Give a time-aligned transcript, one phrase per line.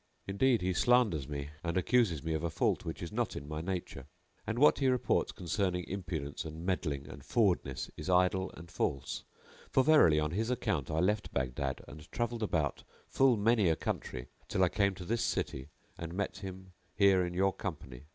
[0.25, 3.61] Indeed he slanders me and accuses me of a fault which is not in my
[3.61, 4.07] nature;
[4.47, 9.23] and what he reports concerning impudence and meddling and forwardness is idle and false;
[9.69, 14.25] for verily on his account I left Baghdad and travelled about full many a country
[14.47, 15.69] till I came to this city
[15.99, 18.05] and met him here in your company.